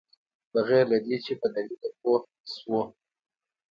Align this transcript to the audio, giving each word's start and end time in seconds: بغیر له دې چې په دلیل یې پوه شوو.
بغیر 0.53 0.83
له 0.91 0.97
دې 1.05 1.17
چې 1.25 1.33
په 1.41 1.47
دلیل 1.55 1.81
یې 1.85 1.89
پوه 1.99 2.19
شوو. 2.53 2.81